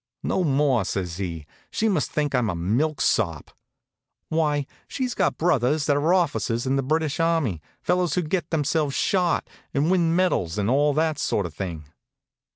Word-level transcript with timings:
"No 0.23 0.43
more," 0.43 0.83
says 0.83 1.17
he. 1.17 1.45
"She 1.69 1.87
must 1.87 2.09
think 2.11 2.33
I'm 2.33 2.49
a 2.49 2.55
milksop. 2.55 3.51
Why, 4.29 4.65
she's 4.87 5.13
got 5.13 5.37
brothers 5.37 5.85
that 5.85 5.95
are 5.95 6.11
officers 6.11 6.65
in 6.65 6.75
the 6.75 6.81
British 6.81 7.19
army, 7.19 7.61
fellows 7.83 8.15
who 8.15 8.23
get 8.23 8.49
themselves 8.49 8.95
shot, 8.95 9.47
and 9.75 9.91
win 9.91 10.15
medals, 10.15 10.57
and 10.57 10.71
all 10.71 10.95
that 10.95 11.19
sort 11.19 11.45
of 11.45 11.53
thing." 11.53 11.83